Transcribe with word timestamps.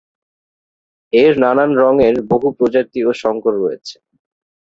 এর 1.13 1.33
নানান 1.43 1.71
রঙের 1.81 2.15
বহু 2.31 2.47
প্রজাতি 2.57 2.99
ও 3.03 3.11
শঙ্কর 3.21 3.53
রয়েছে। 3.57 3.95